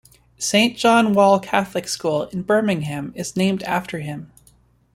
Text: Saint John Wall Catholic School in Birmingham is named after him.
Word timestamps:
Saint 0.39 0.75
John 0.75 1.13
Wall 1.13 1.39
Catholic 1.39 1.87
School 1.87 2.23
in 2.29 2.41
Birmingham 2.41 3.13
is 3.15 3.35
named 3.35 3.61
after 3.61 3.99
him. 3.99 4.31